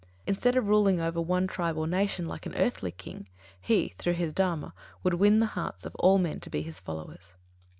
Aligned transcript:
Instead 0.25 0.57
of 0.57 0.67
ruling 0.67 0.99
over 0.99 1.21
one 1.21 1.45
tribe 1.45 1.77
or 1.77 1.85
nation, 1.85 2.27
like 2.27 2.47
an 2.47 2.55
earthly 2.55 2.89
king, 2.91 3.29
he, 3.61 3.89
through 3.99 4.13
his 4.13 4.33
Dharma, 4.33 4.73
would 5.03 5.13
win 5.13 5.39
the 5.39 5.45
hearts 5.53 5.85
of 5.85 5.93
all 5.99 6.17
men 6.17 6.39
to 6.39 6.49
be 6.49 6.63
his 6.63 6.79
followers. 6.79 7.35